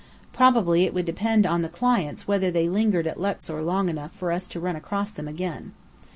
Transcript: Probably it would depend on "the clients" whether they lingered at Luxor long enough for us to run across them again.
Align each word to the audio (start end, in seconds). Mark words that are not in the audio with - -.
Probably 0.33 0.85
it 0.85 0.95
would 0.95 1.05
depend 1.05 1.45
on 1.45 1.61
"the 1.61 1.69
clients" 1.69 2.27
whether 2.27 2.49
they 2.49 2.67
lingered 2.67 3.05
at 3.05 3.19
Luxor 3.19 3.61
long 3.61 3.87
enough 3.87 4.13
for 4.13 4.31
us 4.31 4.47
to 4.47 4.59
run 4.59 4.75
across 4.75 5.11
them 5.11 5.27
again. 5.27 5.73